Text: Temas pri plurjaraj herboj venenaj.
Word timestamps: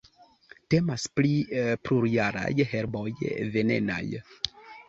Temas 0.73 1.03
pri 1.19 1.29
plurjaraj 1.89 2.49
herboj 2.73 3.07
venenaj. 3.59 4.03